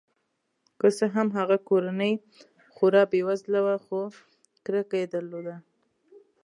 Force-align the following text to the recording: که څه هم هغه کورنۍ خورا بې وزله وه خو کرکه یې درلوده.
که 0.79 0.87
څه 0.97 1.05
هم 1.15 1.27
هغه 1.37 1.57
کورنۍ 1.69 2.13
خورا 2.75 3.03
بې 3.11 3.21
وزله 3.27 3.59
وه 3.65 3.75
خو 3.85 3.99
کرکه 4.65 4.95
یې 5.01 5.07
درلوده. 5.15 5.55